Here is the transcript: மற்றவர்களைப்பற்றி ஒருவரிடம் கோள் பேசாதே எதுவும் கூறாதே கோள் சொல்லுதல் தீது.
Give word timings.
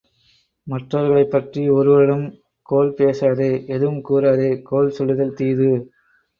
மற்றவர்களைப்பற்றி 0.67 1.69
ஒருவரிடம் 1.69 2.25
கோள் 2.69 2.91
பேசாதே 2.93 3.51
எதுவும் 3.67 4.03
கூறாதே 4.09 4.51
கோள் 4.63 4.93
சொல்லுதல் 4.99 5.35
தீது. 5.35 5.71